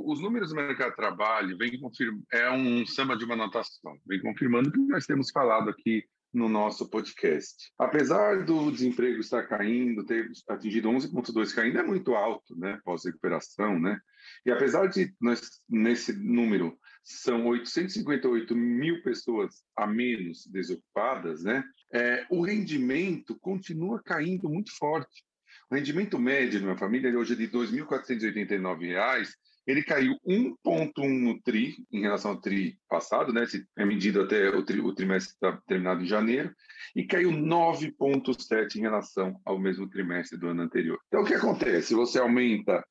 Os 0.00 0.20
números 0.20 0.50
do 0.50 0.54
mercado 0.54 0.90
de 0.90 0.96
trabalho 0.96 1.58
vem 1.58 1.78
confirmando, 1.78 2.24
é 2.32 2.50
um 2.50 2.86
samba 2.86 3.16
de 3.16 3.24
uma 3.24 3.34
anotação, 3.34 3.98
vem 4.06 4.22
confirmando 4.22 4.68
o 4.68 4.72
que 4.72 4.78
nós 4.78 5.04
temos 5.04 5.30
falado 5.30 5.68
aqui 5.68 6.04
no 6.32 6.48
nosso 6.48 6.88
podcast. 6.88 7.72
Apesar 7.78 8.44
do 8.44 8.70
desemprego 8.70 9.20
estar 9.20 9.46
caindo, 9.46 10.04
ter 10.04 10.30
atingido 10.48 10.88
11,2 10.90 11.54
caindo, 11.54 11.78
é 11.78 11.82
muito 11.82 12.14
alto, 12.14 12.56
né, 12.58 12.78
pós-recuperação, 12.84 13.78
né? 13.78 13.98
E 14.44 14.50
apesar 14.50 14.86
de 14.86 15.14
nós, 15.20 15.40
nesse 15.68 16.12
número, 16.12 16.78
são 17.02 17.46
858 17.46 18.54
mil 18.54 19.02
pessoas 19.02 19.62
a 19.76 19.86
menos 19.86 20.46
desocupadas, 20.46 21.42
né? 21.42 21.64
É, 21.92 22.26
o 22.30 22.42
rendimento 22.42 23.38
continua 23.40 24.02
caindo 24.02 24.48
muito 24.48 24.70
forte. 24.76 25.24
O 25.70 25.74
rendimento 25.74 26.18
médio 26.18 26.60
de 26.60 26.66
uma 26.66 26.76
família 26.76 27.16
hoje 27.18 27.32
é 27.32 27.36
de 27.36 27.46
R$ 27.46 27.52
2.489 27.52 29.28
ele 29.68 29.82
caiu 29.82 30.16
1,1 30.26 31.20
no 31.20 31.38
TRI, 31.42 31.76
em 31.92 32.00
relação 32.00 32.30
ao 32.30 32.40
TRI 32.40 32.78
passado, 32.88 33.34
né? 33.34 33.44
Se 33.44 33.66
é 33.76 33.84
medido 33.84 34.22
até 34.22 34.48
o, 34.48 34.64
tri, 34.64 34.80
o 34.80 34.94
trimestre 34.94 35.34
está 35.34 35.60
terminado 35.66 36.02
em 36.02 36.06
janeiro, 36.06 36.50
e 36.96 37.04
caiu 37.04 37.30
9,7 37.30 38.76
em 38.76 38.80
relação 38.80 39.38
ao 39.44 39.58
mesmo 39.58 39.86
trimestre 39.86 40.38
do 40.38 40.48
ano 40.48 40.62
anterior. 40.62 40.98
Então, 41.08 41.20
o 41.20 41.26
que 41.26 41.34
acontece? 41.34 41.94
Você 41.94 42.18
aumenta 42.18 42.82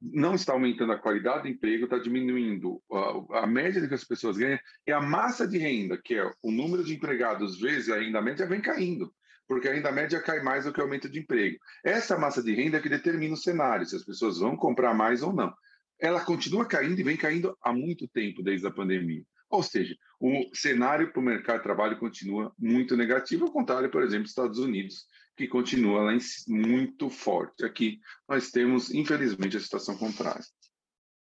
não 0.00 0.34
está 0.34 0.54
aumentando 0.54 0.90
a 0.90 0.98
qualidade 0.98 1.42
do 1.42 1.48
emprego, 1.48 1.84
está 1.84 1.96
diminuindo 1.96 2.82
a, 2.90 3.42
a, 3.42 3.46
média 3.46 3.86
que 3.86 3.94
as 3.94 4.02
pessoas 4.02 4.36
ganham, 4.36 4.58
e 4.84 4.90
a 4.90 5.00
massa 5.00 5.46
de 5.46 5.58
renda, 5.58 5.96
que 5.96 6.16
é 6.16 6.28
o 6.42 6.50
número 6.50 6.82
de 6.82 6.94
empregados 6.94 7.60
vezes 7.60 7.88
a 7.88 8.00
renda 8.00 8.20
média, 8.20 8.44
vem 8.44 8.60
caindo, 8.60 9.14
porque 9.46 9.68
a 9.68 9.72
renda 9.72 9.92
média 9.92 10.20
cai 10.20 10.42
mais 10.42 10.64
do 10.64 10.72
que 10.72 10.80
o 10.80 10.82
aumento 10.82 11.08
de 11.08 11.20
emprego. 11.20 11.56
Essa 11.84 12.18
massa 12.18 12.42
de 12.42 12.52
renda 12.52 12.78
é 12.78 12.80
que 12.80 12.88
determina 12.88 13.34
o 13.34 13.36
cenário, 13.36 13.86
se 13.86 13.94
as 13.94 14.04
pessoas 14.04 14.40
vão 14.40 14.56
comprar 14.56 14.92
mais 14.92 15.22
ou 15.22 15.32
não 15.32 15.54
ela 16.02 16.24
continua 16.24 16.66
caindo 16.66 16.98
e 16.98 17.04
vem 17.04 17.16
caindo 17.16 17.56
há 17.62 17.72
muito 17.72 18.08
tempo, 18.08 18.42
desde 18.42 18.66
a 18.66 18.72
pandemia. 18.72 19.24
Ou 19.48 19.62
seja, 19.62 19.96
o 20.18 20.50
cenário 20.52 21.12
para 21.12 21.20
o 21.20 21.24
mercado 21.24 21.58
de 21.58 21.62
trabalho 21.62 21.98
continua 21.98 22.52
muito 22.58 22.96
negativo, 22.96 23.44
ao 23.44 23.52
contrário, 23.52 23.88
por 23.88 24.02
exemplo, 24.02 24.24
dos 24.24 24.32
Estados 24.32 24.58
Unidos, 24.58 25.06
que 25.36 25.46
continua 25.46 26.02
lá 26.02 26.12
em, 26.12 26.18
muito 26.48 27.08
forte. 27.08 27.64
Aqui 27.64 28.00
nós 28.28 28.50
temos, 28.50 28.92
infelizmente, 28.92 29.56
a 29.56 29.60
situação 29.60 29.96
contrária. 29.96 30.44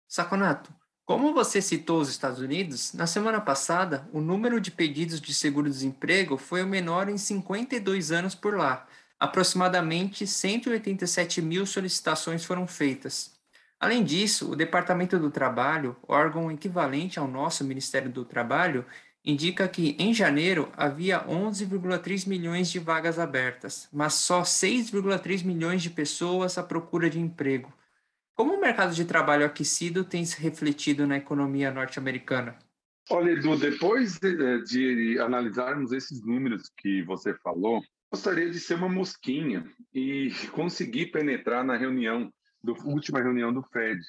Saconato, 0.08 0.74
como 1.04 1.32
você 1.32 1.62
citou 1.62 2.00
os 2.00 2.08
Estados 2.08 2.40
Unidos, 2.40 2.94
na 2.94 3.06
semana 3.06 3.40
passada, 3.40 4.08
o 4.12 4.20
número 4.20 4.60
de 4.60 4.72
pedidos 4.72 5.20
de 5.20 5.32
seguro-desemprego 5.32 6.36
foi 6.36 6.64
o 6.64 6.66
menor 6.66 7.08
em 7.08 7.18
52 7.18 8.10
anos 8.10 8.34
por 8.34 8.56
lá. 8.56 8.88
Aproximadamente 9.20 10.26
187 10.26 11.40
mil 11.40 11.64
solicitações 11.64 12.44
foram 12.44 12.66
feitas. 12.66 13.33
Além 13.84 14.02
disso, 14.02 14.50
o 14.50 14.56
Departamento 14.56 15.18
do 15.18 15.30
Trabalho, 15.30 15.94
órgão 16.08 16.50
equivalente 16.50 17.18
ao 17.18 17.28
nosso 17.28 17.62
Ministério 17.62 18.10
do 18.10 18.24
Trabalho, 18.24 18.82
indica 19.22 19.68
que 19.68 19.94
em 19.98 20.14
janeiro 20.14 20.72
havia 20.74 21.22
11,3 21.26 22.26
milhões 22.26 22.70
de 22.70 22.78
vagas 22.78 23.18
abertas, 23.18 23.86
mas 23.92 24.14
só 24.14 24.40
6,3 24.40 25.44
milhões 25.44 25.82
de 25.82 25.90
pessoas 25.90 26.56
à 26.56 26.62
procura 26.62 27.10
de 27.10 27.20
emprego. 27.20 27.70
Como 28.34 28.54
o 28.54 28.60
mercado 28.62 28.94
de 28.94 29.04
trabalho 29.04 29.44
aquecido 29.44 30.02
tem 30.02 30.24
se 30.24 30.40
refletido 30.40 31.06
na 31.06 31.18
economia 31.18 31.70
norte-americana? 31.70 32.58
Olha, 33.10 33.32
Edu, 33.32 33.54
depois 33.54 34.18
de, 34.18 34.62
de, 34.62 35.18
analisarmos 35.18 35.92
esses 35.92 36.24
números 36.24 36.72
que 36.78 37.02
você 37.02 37.34
falou, 37.34 37.82
gostaria 38.10 38.48
de 38.48 38.58
ser 38.58 38.76
uma 38.76 38.88
mosquinha 38.88 39.70
e 39.92 40.32
conseguir 40.52 41.12
penetrar 41.12 41.62
na 41.62 41.76
reunião 41.76 42.32
da 42.64 42.72
última 42.84 43.20
reunião 43.20 43.52
do 43.52 43.62
Fed, 43.62 44.00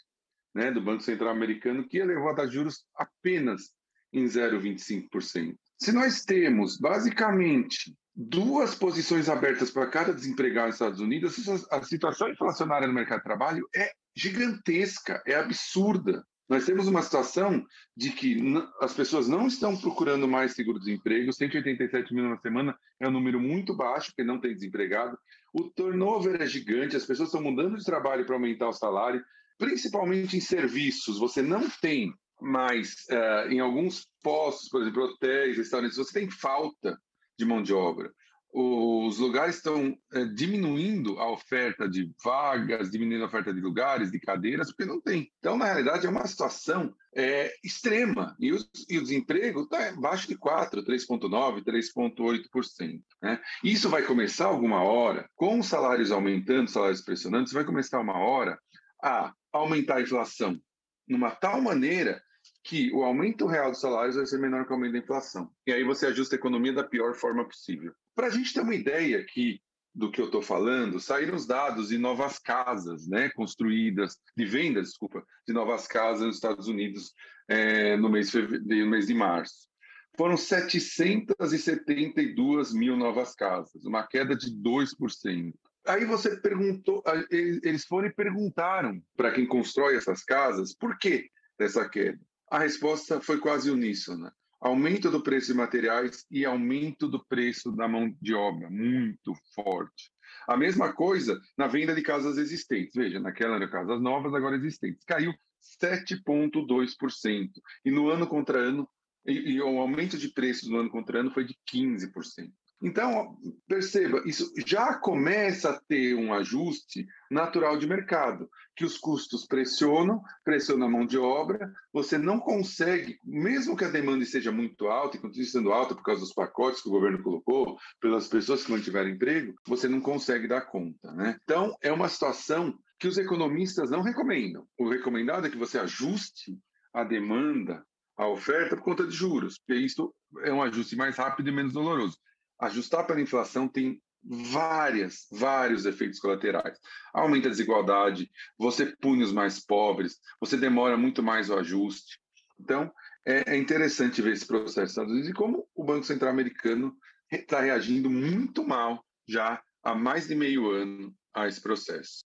né, 0.53 0.71
do 0.71 0.81
Banco 0.81 1.03
Central 1.03 1.29
Americano, 1.29 1.87
que 1.87 1.97
elevou 1.97 2.29
a 2.29 2.47
juros 2.47 2.85
apenas 2.95 3.73
em 4.13 4.23
0,25%. 4.25 5.55
Se 5.77 5.91
nós 5.91 6.23
temos, 6.23 6.77
basicamente, 6.77 7.93
duas 8.15 8.73
posições 8.73 9.27
abertas 9.27 9.69
para 9.69 9.87
cada 9.87 10.13
desempregado 10.13 10.67
nos 10.67 10.75
Estados 10.75 10.99
Unidos, 11.01 11.67
a 11.69 11.83
situação 11.83 12.29
inflacionária 12.29 12.87
no 12.87 12.93
mercado 12.93 13.17
de 13.17 13.25
trabalho 13.25 13.67
é 13.75 13.91
gigantesca, 14.15 15.21
é 15.27 15.35
absurda. 15.35 16.25
Nós 16.47 16.65
temos 16.65 16.87
uma 16.87 17.01
situação 17.01 17.65
de 17.97 18.11
que 18.11 18.37
as 18.79 18.93
pessoas 18.93 19.27
não 19.27 19.47
estão 19.47 19.75
procurando 19.75 20.27
mais 20.27 20.53
seguro-desemprego, 20.53 21.33
187 21.33 22.13
mil 22.13 22.29
na 22.29 22.37
semana 22.37 22.77
é 22.99 23.07
um 23.07 23.11
número 23.11 23.39
muito 23.39 23.75
baixo, 23.75 24.07
porque 24.07 24.23
não 24.23 24.39
tem 24.39 24.53
desempregado. 24.53 25.17
O 25.51 25.63
turnover 25.71 26.41
é 26.41 26.45
gigante, 26.45 26.95
as 26.95 27.05
pessoas 27.05 27.29
estão 27.29 27.41
mudando 27.41 27.77
de 27.77 27.83
trabalho 27.83 28.25
para 28.25 28.35
aumentar 28.35 28.69
o 28.69 28.73
salário, 28.73 29.23
principalmente 29.57 30.37
em 30.37 30.41
serviços. 30.41 31.17
Você 31.17 31.41
não 31.41 31.67
tem 31.81 32.13
mais, 32.39 32.93
uh, 33.09 33.49
em 33.49 33.59
alguns 33.59 34.07
postos, 34.21 34.69
por 34.69 34.81
exemplo, 34.81 35.03
hotéis, 35.03 35.57
restaurantes, 35.57 35.97
você 35.97 36.19
tem 36.19 36.29
falta 36.29 36.99
de 37.39 37.45
mão 37.45 37.63
de 37.63 37.73
obra 37.73 38.13
os 38.57 39.17
lugares 39.17 39.57
estão 39.57 39.97
é, 40.13 40.23
diminuindo 40.23 41.19
a 41.19 41.29
oferta 41.29 41.89
de 41.89 42.09
vagas, 42.23 42.89
diminuindo 42.89 43.25
a 43.25 43.27
oferta 43.27 43.53
de 43.53 43.59
lugares, 43.59 44.09
de 44.09 44.17
cadeiras, 44.17 44.67
porque 44.67 44.85
não 44.85 45.01
tem. 45.01 45.29
Então, 45.39 45.57
na 45.57 45.65
realidade, 45.65 46.07
é 46.07 46.09
uma 46.09 46.25
situação 46.25 46.95
é, 47.13 47.53
extrema. 47.61 48.33
E, 48.39 48.53
os, 48.53 48.69
e 48.89 48.97
o 48.97 49.01
desemprego 49.01 49.63
está 49.63 49.89
abaixo 49.89 50.29
de 50.29 50.37
4%, 50.37 50.85
3,9%, 50.85 51.65
3,8%. 51.65 53.01
Né? 53.21 53.41
Isso 53.61 53.89
vai 53.89 54.03
começar 54.03 54.45
alguma 54.45 54.81
hora, 54.81 55.29
com 55.35 55.59
os 55.59 55.67
salários 55.67 56.09
aumentando, 56.09 56.69
salários 56.69 57.01
pressionantes, 57.01 57.51
vai 57.51 57.65
começar 57.65 57.99
uma 57.99 58.17
hora 58.17 58.57
a 59.03 59.33
aumentar 59.51 59.97
a 59.97 60.01
inflação 60.01 60.57
numa 61.05 61.29
tal 61.29 61.61
maneira 61.61 62.23
que 62.63 62.89
o 62.93 63.03
aumento 63.03 63.45
real 63.47 63.71
dos 63.71 63.81
salários 63.81 64.15
vai 64.15 64.25
ser 64.25 64.39
menor 64.39 64.65
que 64.65 64.71
o 64.71 64.75
aumento 64.75 64.93
da 64.93 64.99
inflação. 64.99 65.51
E 65.67 65.73
aí 65.73 65.83
você 65.83 66.05
ajusta 66.05 66.35
a 66.35 66.39
economia 66.39 66.71
da 66.71 66.85
pior 66.85 67.15
forma 67.15 67.45
possível. 67.45 67.93
Para 68.15 68.27
a 68.27 68.29
gente 68.29 68.53
ter 68.53 68.61
uma 68.61 68.73
ideia 68.73 69.19
aqui 69.19 69.61
do 69.93 70.09
que 70.11 70.21
eu 70.21 70.25
estou 70.25 70.41
falando, 70.41 70.99
saíram 70.99 71.35
os 71.35 71.45
dados 71.45 71.89
de 71.89 71.97
novas 71.97 72.39
casas, 72.39 73.05
né, 73.07 73.29
construídas, 73.29 74.17
de 74.35 74.45
vendas, 74.45 74.87
desculpa, 74.87 75.23
de 75.47 75.53
novas 75.53 75.87
casas 75.87 76.25
nos 76.25 76.35
Estados 76.35 76.67
Unidos 76.67 77.13
é, 77.47 77.95
no, 77.95 78.09
mês 78.09 78.31
de, 78.31 78.59
no 78.59 78.89
mês 78.89 79.07
de 79.07 79.13
março. 79.13 79.69
Foram 80.17 80.35
772 80.37 82.73
mil 82.73 82.97
novas 82.97 83.35
casas, 83.35 83.85
uma 83.85 84.07
queda 84.07 84.35
de 84.35 84.49
2%. 84.49 85.53
Aí 85.87 86.03
você 86.03 86.35
perguntou, 86.37 87.03
eles 87.29 87.85
foram 87.85 88.07
e 88.07 88.13
perguntaram 88.13 88.99
para 89.15 89.31
quem 89.31 89.45
constrói 89.45 89.95
essas 89.95 90.23
casas 90.23 90.73
por 90.73 90.97
que 90.97 91.29
dessa 91.57 91.87
queda. 91.87 92.19
A 92.49 92.59
resposta 92.59 93.21
foi 93.21 93.39
quase 93.39 93.69
uníssona. 93.69 94.33
Aumento 94.61 95.11
do 95.11 95.21
preço 95.21 95.47
de 95.47 95.53
materiais 95.53 96.25
e 96.31 96.45
aumento 96.45 97.07
do 97.07 97.23
preço 97.25 97.71
da 97.71 97.87
mão 97.87 98.13
de 98.21 98.33
obra, 98.33 98.69
muito 98.69 99.33
forte. 99.53 100.11
A 100.47 100.55
mesma 100.55 100.93
coisa 100.93 101.39
na 101.57 101.67
venda 101.67 101.93
de 101.93 102.01
casas 102.01 102.37
existentes. 102.37 102.93
Veja, 102.95 103.19
naquela 103.19 103.55
era 103.55 103.69
casas 103.69 104.01
novas, 104.01 104.33
agora 104.33 104.55
existentes. 104.55 105.03
Caiu 105.05 105.33
7,2%. 105.81 107.49
E 107.83 107.91
no 107.91 108.09
ano 108.09 108.27
contra 108.27 108.59
ano, 108.59 108.87
e, 109.25 109.53
e 109.53 109.61
o 109.61 109.79
aumento 109.79 110.17
de 110.17 110.29
preços 110.29 110.69
no 110.69 110.77
ano 110.77 110.89
contra 110.89 111.19
ano 111.19 111.31
foi 111.31 111.45
de 111.45 111.55
15%. 111.71 112.51
Então, 112.85 113.35
perceba, 113.67 114.21
isso 114.27 114.53
já 114.63 114.93
começa 114.93 115.71
a 115.71 115.81
ter 115.87 116.13
um 116.13 116.31
ajuste 116.31 117.07
natural 117.31 117.79
de 117.79 117.87
mercado, 117.87 118.47
que 118.75 118.85
os 118.85 118.95
custos 118.95 119.47
pressionam, 119.47 120.21
pressionam 120.43 120.85
a 120.85 120.91
mão 120.91 121.03
de 121.03 121.17
obra, 121.17 121.73
você 121.91 122.15
não 122.15 122.39
consegue, 122.39 123.17
mesmo 123.23 123.75
que 123.75 123.83
a 123.83 123.89
demanda 123.89 124.23
esteja 124.23 124.51
muito 124.51 124.85
alta, 124.85 125.17
e 125.17 125.19
continue 125.19 125.47
sendo 125.47 125.73
alta 125.73 125.95
por 125.95 126.03
causa 126.03 126.21
dos 126.21 126.31
pacotes 126.31 126.83
que 126.83 126.87
o 126.87 126.91
governo 126.91 127.23
colocou, 127.23 127.75
pelas 127.99 128.27
pessoas 128.27 128.63
que 128.63 128.71
mantiveram 128.71 129.09
emprego, 129.09 129.55
você 129.67 129.87
não 129.87 129.99
consegue 129.99 130.47
dar 130.47 130.61
conta. 130.61 131.11
Né? 131.11 131.35
Então, 131.43 131.75
é 131.81 131.91
uma 131.91 132.07
situação 132.07 132.77
que 132.99 133.07
os 133.07 133.17
economistas 133.17 133.89
não 133.89 134.03
recomendam. 134.03 134.63
O 134.77 134.87
recomendado 134.87 135.47
é 135.47 135.49
que 135.49 135.57
você 135.57 135.79
ajuste 135.79 136.55
a 136.93 137.03
demanda, 137.03 137.83
a 138.15 138.27
oferta 138.27 138.75
por 138.75 138.83
conta 138.83 139.07
de 139.07 139.15
juros, 139.15 139.57
porque 139.57 139.81
isso 139.81 140.13
é 140.43 140.53
um 140.53 140.61
ajuste 140.61 140.95
mais 140.95 141.17
rápido 141.17 141.49
e 141.49 141.51
menos 141.51 141.73
doloroso 141.73 142.15
ajustar 142.59 143.05
pela 143.05 143.21
inflação 143.21 143.67
tem 143.67 144.01
várias, 144.23 145.27
vários 145.31 145.85
efeitos 145.85 146.19
colaterais. 146.19 146.79
Aumenta 147.13 147.47
a 147.47 147.51
desigualdade, 147.51 148.29
você 148.57 148.87
pune 148.97 149.23
os 149.23 149.31
mais 149.31 149.63
pobres, 149.63 150.19
você 150.39 150.57
demora 150.57 150.97
muito 150.97 151.21
mais 151.21 151.49
o 151.49 151.57
ajuste. 151.57 152.19
Então, 152.59 152.91
é, 153.25 153.53
é 153.53 153.57
interessante 153.57 154.21
ver 154.21 154.33
esse 154.33 154.45
processo 154.45 154.79
nos 154.79 154.89
Estados 154.91 155.11
Unidos 155.11 155.29
e 155.29 155.33
como 155.33 155.67
o 155.75 155.83
Banco 155.83 156.05
Central 156.05 156.31
americano 156.31 156.95
está 157.31 157.61
reagindo 157.61 158.09
muito 158.09 158.65
mal 158.65 159.03
já 159.27 159.61
há 159.83 159.95
mais 159.95 160.27
de 160.27 160.35
meio 160.35 160.71
ano 160.71 161.13
a 161.33 161.47
esse 161.47 161.61
processo. 161.61 162.23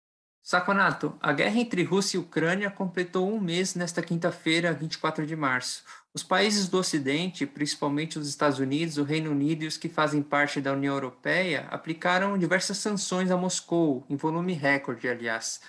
Saconato, 0.47 1.13
a 1.19 1.33
guerra 1.33 1.59
entre 1.59 1.83
Rússia 1.83 2.15
e 2.15 2.19
Ucrânia 2.21 2.71
completou 2.71 3.29
um 3.29 3.37
mês 3.37 3.75
nesta 3.75 4.01
quinta-feira, 4.01 4.71
24 4.71 5.27
de 5.27 5.35
março. 5.35 5.83
Os 6.13 6.23
países 6.23 6.69
do 6.69 6.77
Ocidente, 6.77 7.45
principalmente 7.45 8.17
os 8.17 8.29
Estados 8.29 8.57
Unidos, 8.57 8.97
o 8.97 9.03
Reino 9.03 9.31
Unido 9.31 9.63
e 9.65 9.67
os 9.67 9.75
que 9.75 9.89
fazem 9.89 10.23
parte 10.23 10.61
da 10.61 10.71
União 10.71 10.93
Europeia, 10.93 11.67
aplicaram 11.69 12.37
diversas 12.37 12.77
sanções 12.77 13.29
a 13.29 13.35
Moscou, 13.35 14.05
em 14.09 14.15
volume 14.15 14.53
recorde, 14.53 15.09
aliás. 15.09 15.59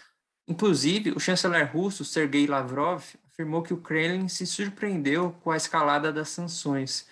Inclusive, 0.47 1.11
o 1.11 1.18
chanceler 1.18 1.73
russo 1.73 2.04
Sergei 2.04 2.47
Lavrov 2.47 3.02
afirmou 3.32 3.64
que 3.64 3.75
o 3.75 3.80
Kremlin 3.80 4.28
se 4.28 4.47
surpreendeu 4.47 5.32
com 5.42 5.50
a 5.50 5.56
escalada 5.56 6.12
das 6.12 6.28
sanções. 6.28 7.08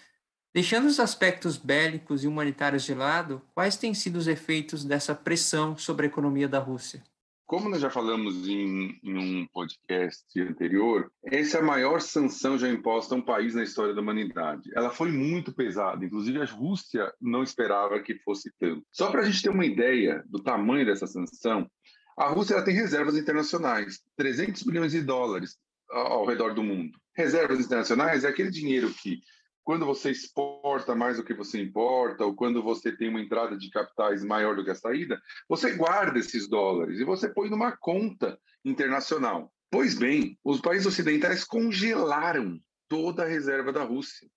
Deixando 0.54 0.87
os 0.87 1.00
aspectos 1.00 1.56
bélicos 1.56 2.23
e 2.23 2.28
humanitários 2.28 2.85
de 2.85 2.94
lado, 2.94 3.42
quais 3.52 3.76
têm 3.76 3.92
sido 3.92 4.20
os 4.20 4.28
efeitos 4.28 4.85
dessa 4.85 5.16
pressão 5.16 5.76
sobre 5.76 6.06
a 6.06 6.08
economia 6.08 6.46
da 6.46 6.61
Rússia? 6.61 7.02
Como 7.47 7.69
nós 7.69 7.81
já 7.81 7.88
falamos 7.88 8.49
em, 8.49 8.99
em, 9.05 9.17
um 9.17 9.47
podcast 9.47 10.25
anterior, 10.41 11.09
essa 11.25 11.59
é 11.59 11.61
a 11.61 11.65
maior 11.65 12.00
sanção 12.00 12.59
já 12.59 12.69
imposta 12.69 13.15
a 13.15 13.19
um 13.19 13.23
país 13.23 13.55
na 13.55 13.62
história 13.62 13.95
da 13.95 14.00
humanidade. 14.00 14.69
Ela 14.75 14.91
foi 14.91 15.12
muito 15.12 15.55
pesada, 15.55 16.05
inclusive 16.05 16.43
a 16.43 16.45
Rússia 16.45 17.12
não 17.21 17.45
esperava 17.45 18.00
que 18.00 18.19
fosse 18.25 18.50
tanto. 18.59 18.85
Só 18.91 19.12
para 19.12 19.21
a 19.21 19.25
gente 19.25 19.41
ter 19.41 19.50
uma 19.50 19.65
ideia 19.65 20.25
do 20.26 20.43
tamanho 20.43 20.85
dessa 20.85 21.07
sanção, 21.07 21.71
a 22.19 22.29
Rússia 22.31 22.65
tem 22.65 22.75
reservas 22.75 23.17
internacionais, 23.17 24.00
300 24.17 24.65
bilhões 24.65 24.91
de 24.91 25.03
dólares, 25.03 25.57
ao 25.88 26.26
redor 26.26 26.53
do 26.53 26.65
mundo. 26.65 26.99
Reservas 27.17 27.61
internacionais 27.61 28.25
é 28.25 28.29
aquele 28.29 28.50
dinheiro 28.50 28.93
que, 28.93 29.21
quando 29.66 29.85
você 29.85 30.12
exporta 30.12 30.94
mais 30.94 31.16
do 31.16 31.25
que 31.25 31.35
você 31.35 31.61
importa, 31.61 32.25
ou 32.25 32.37
quando 32.37 32.62
você 32.62 32.96
tem 32.96 33.08
uma 33.08 33.20
entrada 33.20 33.58
de 33.58 33.68
capitais 33.68 34.23
maior 34.23 34.54
do 34.54 34.64
que 34.64 34.70
a 34.70 34.76
saída, 34.76 35.20
você 35.49 35.75
guarda 35.75 36.20
esses 36.20 36.49
dólares 36.49 37.00
e 37.00 37.04
você 37.04 37.28
põe 37.28 37.50
numa 37.50 37.76
conta 37.76 38.38
internacional. 38.64 39.52
Pois 39.68 39.99
bem, 39.99 40.38
os 40.44 40.61
países 40.61 40.87
ocidentais 40.87 41.42
congelaram 41.42 42.61
toda 42.88 43.25
a 43.25 43.26
reserva 43.26 43.73
da 43.73 43.82
Rússia. 43.82 44.30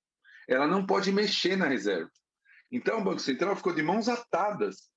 Ela 0.47 0.65
não 0.65 0.83
pode 0.83 1.11
mexer 1.11 1.55
na 1.55 1.67
reserva. 1.67 2.09
Então, 2.71 2.99
o 2.99 3.03
Banco 3.03 3.19
Central 3.19 3.55
ficou 3.55 3.75
de 3.75 3.83
mãos 3.83 4.09
atadas 4.09 4.89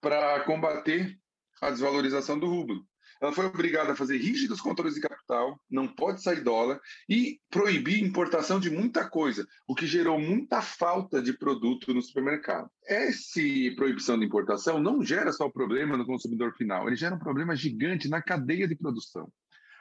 para 0.00 0.44
combater 0.44 1.14
a 1.60 1.68
desvalorização 1.68 2.38
do 2.38 2.46
rublo. 2.46 2.86
Ela 3.20 3.32
foi 3.32 3.46
obrigada 3.46 3.92
a 3.92 3.96
fazer 3.96 4.18
rígidos 4.18 4.60
controles 4.60 4.94
de 4.94 5.00
capital, 5.00 5.60
não 5.70 5.86
pode 5.86 6.22
sair 6.22 6.42
dólar 6.42 6.80
e 7.08 7.38
proibir 7.50 8.02
importação 8.02 8.60
de 8.60 8.70
muita 8.70 9.08
coisa, 9.08 9.46
o 9.66 9.74
que 9.74 9.86
gerou 9.86 10.18
muita 10.18 10.60
falta 10.60 11.22
de 11.22 11.32
produto 11.36 11.94
no 11.94 12.02
supermercado. 12.02 12.68
Essa 12.86 13.40
proibição 13.76 14.18
de 14.18 14.26
importação 14.26 14.80
não 14.80 15.04
gera 15.04 15.32
só 15.32 15.48
problema 15.48 15.96
no 15.96 16.06
consumidor 16.06 16.54
final, 16.54 16.86
ele 16.86 16.96
gera 16.96 17.14
um 17.14 17.18
problema 17.18 17.56
gigante 17.56 18.08
na 18.08 18.22
cadeia 18.22 18.68
de 18.68 18.76
produção. 18.76 19.30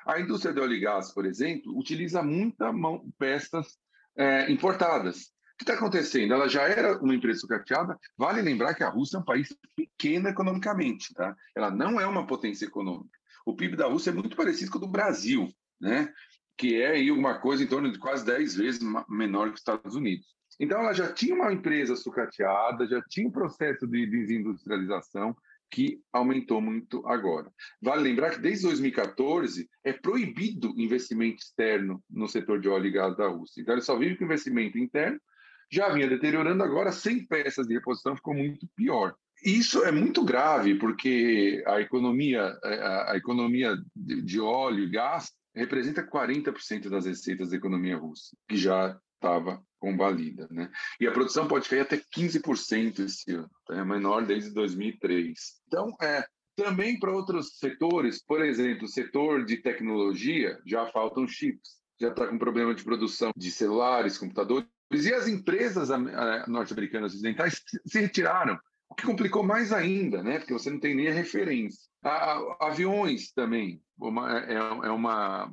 A 0.06 0.20
indústria 0.20 0.54
de 0.54 0.60
óleo 0.60 0.74
e 0.74 0.80
gás, 0.80 1.14
por 1.14 1.26
exemplo, 1.26 1.78
utiliza 1.78 2.22
muita 2.22 2.74
mão, 2.74 3.06
peças 3.18 3.78
é, 4.18 4.52
importadas. 4.52 5.34
O 5.54 5.58
que 5.58 5.64
está 5.64 5.76
acontecendo? 5.76 6.34
Ela 6.34 6.50
já 6.50 6.64
era 6.64 6.98
uma 7.02 7.16
empresa 7.16 7.40
sucateada. 7.40 7.98
Vale 8.18 8.42
lembrar 8.42 8.74
que 8.74 8.84
a 8.84 8.90
Rússia 8.90 9.18
é 9.18 9.20
um 9.20 9.26
país 9.26 9.56
pequeno 9.76 10.28
economicamente, 10.28 11.14
tá? 11.14 11.36
Ela 11.56 11.72
não 11.72 12.02
é 12.02 12.08
uma 12.08 12.26
potência 12.28 12.66
econômica. 12.66 13.18
O 13.46 13.56
PIB 13.56 13.76
da 13.76 13.88
Rússia 13.88 14.12
é 14.12 14.14
muito 14.14 14.36
parecido 14.36 14.72
com 14.72 14.78
o 14.78 14.82
do 14.82 14.88
Brasil, 14.88 15.50
né? 15.80 16.12
Que 16.58 16.82
é 16.82 16.92
aí 16.92 17.12
uma 17.12 17.40
coisa 17.40 17.64
em 17.64 17.68
torno 17.68 17.92
de 17.92 18.00
quase 18.00 18.26
10 18.26 18.56
vezes 18.56 18.82
menor 19.10 19.48
que 19.48 19.56
os 19.56 19.62
Estados 19.62 19.96
Unidos. 19.96 20.28
Então, 20.60 20.80
ela 20.80 20.94
já 20.94 21.12
tinha 21.12 21.34
uma 21.34 21.52
empresa 21.52 21.96
sucateada, 21.96 22.88
já 22.88 23.02
tinha 23.10 23.28
um 23.28 23.32
processo 23.32 23.88
de 23.88 24.06
desindustrialização, 24.06 25.36
que 25.74 26.00
aumentou 26.14 26.62
muito 26.62 27.06
agora. 27.08 27.52
Vale 27.82 28.04
lembrar 28.04 28.30
que 28.30 28.40
desde 28.40 28.68
2014 28.68 29.68
é 29.84 29.92
proibido 29.92 30.72
investimento 30.78 31.42
externo 31.42 32.04
no 32.08 32.28
setor 32.28 32.62
de 32.62 32.70
óleo 32.70 32.86
e 32.86 32.92
gás 32.92 33.18
da 33.18 33.28
Rússia. 33.28 33.60
Então 33.60 33.74
ele 33.74 33.82
só 33.82 33.98
vive 33.98 34.16
com 34.16 34.26
investimento 34.26 34.78
interno, 34.78 35.20
já 35.72 35.90
vinha 35.90 36.08
deteriorando, 36.08 36.64
agora 36.64 36.92
sem 36.92 37.26
peças 37.26 37.66
de 37.66 37.74
reposição 37.74 38.16
ficou 38.16 38.36
muito 38.36 38.68
pior. 38.76 39.16
Isso 39.44 39.84
é 39.84 39.92
muito 39.92 40.24
grave, 40.24 40.76
porque 40.76 41.64
a 41.68 41.82
economia, 41.82 42.58
a, 43.08 43.14
economia 43.16 43.76
de 43.96 44.40
óleo 44.40 44.86
e 44.86 44.90
gás 44.90 45.32
representa 45.54 46.06
40% 46.06 46.90
das 46.90 47.06
receitas 47.06 47.50
da 47.50 47.58
economia 47.58 47.98
russa, 47.98 48.36
que 48.48 48.56
já 48.56 48.98
estava 49.16 49.62
convalida. 49.80 50.48
Né? 50.50 50.72
E 51.00 51.08
a 51.08 51.12
produção 51.12 51.48
pode 51.48 51.68
cair 51.68 51.82
até 51.82 51.98
15% 51.98 53.00
esse 53.00 53.32
ano, 53.32 53.50
tá? 53.66 53.76
é 53.76 53.84
menor 53.84 54.26
desde 54.26 54.52
2003. 54.52 55.38
Então, 55.68 55.94
é, 56.02 56.26
também 56.56 56.98
para 56.98 57.12
outros 57.12 57.58
setores, 57.58 58.24
por 58.24 58.42
exemplo, 58.42 58.86
o 58.86 58.90
setor 58.90 59.46
de 59.46 59.58
tecnologia, 59.58 60.58
já 60.66 60.86
faltam 60.88 61.28
chips, 61.28 61.82
já 62.00 62.10
está 62.10 62.28
com 62.28 62.38
problema 62.38 62.74
de 62.74 62.84
produção 62.84 63.32
de 63.36 63.52
celulares, 63.52 64.18
computadores, 64.18 64.68
e 64.92 65.14
as 65.14 65.28
empresas 65.28 65.90
norte-americanas 66.48 67.14
ocidentais 67.14 67.62
se 67.86 68.00
retiraram, 68.00 68.58
o 68.94 68.96
que 68.96 69.08
complicou 69.08 69.42
mais 69.42 69.74
ainda, 69.74 70.22
né? 70.22 70.38
porque 70.38 70.54
você 70.54 70.70
não 70.70 70.80
tem 70.80 70.94
nem 70.94 71.08
a 71.08 71.14
referência. 71.14 71.90
A, 72.04 72.68
aviões 72.68 73.32
também, 73.32 73.82
uma, 73.98 74.40
é, 74.40 74.54
é 74.54 74.92
uma, 74.92 75.50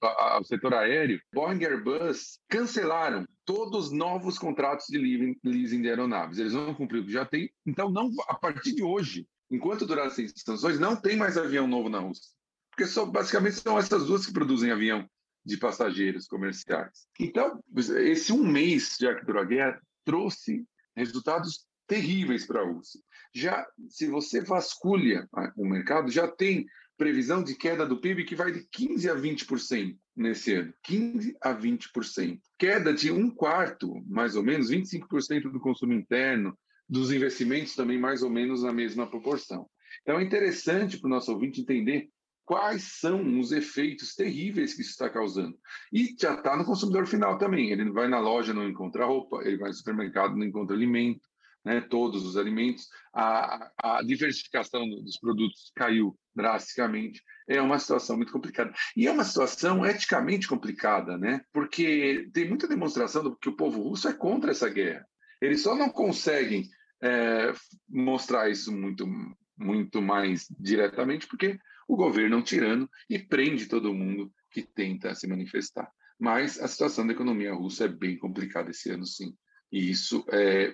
ao 0.00 0.44
setor 0.44 0.74
aéreo, 0.74 1.18
Boeing 1.32 1.62
e 1.62 1.66
Airbus 1.66 2.38
cancelaram 2.46 3.26
todos 3.46 3.86
os 3.86 3.92
novos 3.92 4.38
contratos 4.38 4.86
de 4.86 4.98
leasing 5.42 5.80
de 5.80 5.88
aeronaves. 5.88 6.38
Eles 6.38 6.52
vão 6.52 6.74
cumprir 6.74 7.00
o 7.00 7.06
que 7.06 7.12
já 7.12 7.24
tem. 7.24 7.50
Então, 7.64 7.90
não, 7.90 8.10
a 8.28 8.34
partir 8.34 8.74
de 8.74 8.82
hoje, 8.82 9.26
enquanto 9.50 9.86
durar 9.86 10.08
as 10.08 10.16
sanções, 10.36 10.78
não 10.78 10.94
tem 10.94 11.16
mais 11.16 11.38
avião 11.38 11.66
novo 11.66 11.88
na 11.88 12.00
Rússia. 12.00 12.30
Porque 12.70 12.86
só, 12.86 13.06
basicamente 13.06 13.56
são 13.56 13.78
essas 13.78 14.06
duas 14.06 14.26
que 14.26 14.32
produzem 14.32 14.70
avião 14.70 15.08
de 15.42 15.56
passageiros 15.56 16.26
comerciais. 16.26 17.06
Então, 17.18 17.62
esse 17.74 18.30
um 18.30 18.46
mês 18.46 18.98
já 19.00 19.14
que 19.14 19.24
durou 19.24 19.42
a 19.42 19.46
guerra 19.46 19.80
trouxe 20.04 20.66
resultados 20.94 21.67
terríveis 21.88 22.46
para 22.46 22.60
a 22.60 22.64
Rússia. 22.64 23.00
Já, 23.34 23.66
se 23.88 24.06
você 24.06 24.40
vasculha 24.40 25.28
o 25.56 25.64
mercado, 25.64 26.10
já 26.10 26.28
tem 26.28 26.66
previsão 26.96 27.42
de 27.42 27.54
queda 27.54 27.86
do 27.86 28.00
PIB 28.00 28.24
que 28.24 28.36
vai 28.36 28.52
de 28.52 28.60
15% 28.60 29.10
a 29.10 29.16
20% 29.16 29.96
nesse 30.16 30.54
ano. 30.54 30.74
15% 30.88 31.36
a 31.40 31.54
20%. 31.54 32.40
Queda 32.58 32.92
de 32.92 33.10
um 33.10 33.30
quarto, 33.30 34.04
mais 34.06 34.36
ou 34.36 34.42
menos, 34.42 34.70
25% 34.70 35.50
do 35.50 35.60
consumo 35.60 35.92
interno, 35.92 36.56
dos 36.88 37.12
investimentos 37.12 37.74
também 37.74 37.98
mais 37.98 38.22
ou 38.22 38.30
menos 38.30 38.62
na 38.62 38.72
mesma 38.72 39.08
proporção. 39.08 39.68
Então 40.02 40.18
é 40.18 40.22
interessante 40.22 40.98
para 40.98 41.06
o 41.06 41.10
nosso 41.10 41.32
ouvinte 41.32 41.60
entender 41.60 42.10
quais 42.44 42.98
são 42.98 43.38
os 43.38 43.52
efeitos 43.52 44.14
terríveis 44.14 44.72
que 44.74 44.80
isso 44.80 44.92
está 44.92 45.08
causando. 45.10 45.54
E 45.92 46.16
já 46.18 46.34
está 46.34 46.56
no 46.56 46.64
consumidor 46.64 47.06
final 47.06 47.36
também. 47.36 47.70
Ele 47.70 47.90
vai 47.90 48.08
na 48.08 48.18
loja, 48.18 48.54
não 48.54 48.66
encontra 48.66 49.04
roupa, 49.04 49.42
ele 49.44 49.58
vai 49.58 49.68
no 49.68 49.74
supermercado, 49.74 50.34
não 50.34 50.46
encontra 50.46 50.74
alimento, 50.74 51.27
né, 51.68 51.82
todos 51.82 52.24
os 52.24 52.38
alimentos, 52.38 52.88
a, 53.12 53.70
a 53.76 54.02
diversificação 54.02 54.88
dos 54.88 55.18
produtos 55.18 55.70
caiu 55.76 56.18
drasticamente. 56.34 57.22
É 57.46 57.60
uma 57.60 57.78
situação 57.78 58.16
muito 58.16 58.32
complicada. 58.32 58.72
E 58.96 59.06
é 59.06 59.12
uma 59.12 59.22
situação 59.22 59.84
eticamente 59.84 60.48
complicada, 60.48 61.18
né? 61.18 61.42
porque 61.52 62.30
tem 62.32 62.48
muita 62.48 62.66
demonstração 62.66 63.22
do 63.22 63.36
que 63.36 63.50
o 63.50 63.56
povo 63.56 63.82
russo 63.82 64.08
é 64.08 64.14
contra 64.14 64.50
essa 64.50 64.70
guerra. 64.70 65.06
Eles 65.42 65.60
só 65.60 65.76
não 65.76 65.90
conseguem 65.90 66.66
é, 67.02 67.52
mostrar 67.86 68.48
isso 68.48 68.72
muito, 68.72 69.06
muito 69.54 70.00
mais 70.00 70.46
diretamente 70.58 71.26
porque 71.26 71.58
o 71.86 71.96
governo 71.96 72.36
é 72.36 72.38
um 72.38 72.42
tirano 72.42 72.88
e 73.10 73.18
prende 73.18 73.66
todo 73.66 73.92
mundo 73.92 74.32
que 74.50 74.62
tenta 74.62 75.14
se 75.14 75.26
manifestar. 75.26 75.90
Mas 76.18 76.58
a 76.58 76.66
situação 76.66 77.06
da 77.06 77.12
economia 77.12 77.52
russa 77.52 77.84
é 77.84 77.88
bem 77.88 78.16
complicada 78.16 78.70
esse 78.70 78.90
ano, 78.90 79.04
sim. 79.04 79.34
E 79.70 79.90
isso 79.90 80.24
é 80.30 80.72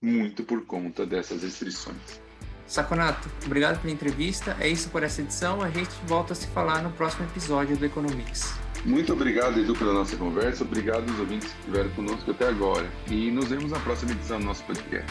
muito 0.00 0.42
por 0.44 0.64
conta 0.64 1.04
dessas 1.04 1.42
restrições. 1.42 2.20
Saconato, 2.66 3.30
obrigado 3.46 3.80
pela 3.80 3.92
entrevista. 3.92 4.56
É 4.60 4.68
isso 4.68 4.90
por 4.90 5.02
essa 5.02 5.22
edição. 5.22 5.62
A 5.62 5.70
gente 5.70 5.90
volta 6.06 6.34
a 6.34 6.36
se 6.36 6.46
falar 6.48 6.82
no 6.82 6.90
próximo 6.90 7.24
episódio 7.24 7.76
do 7.76 7.84
Economics. 7.84 8.54
Muito 8.84 9.12
obrigado, 9.12 9.58
Edu, 9.58 9.74
pela 9.74 9.92
nossa 9.92 10.16
conversa. 10.16 10.64
Obrigado 10.64 11.08
aos 11.10 11.18
ouvintes 11.18 11.50
que 11.50 11.58
estiveram 11.60 11.90
conosco 11.90 12.30
até 12.30 12.48
agora. 12.48 12.88
E 13.10 13.30
nos 13.30 13.48
vemos 13.48 13.70
na 13.70 13.78
próxima 13.80 14.12
edição 14.12 14.38
do 14.38 14.46
nosso 14.46 14.62
podcast. 14.64 15.10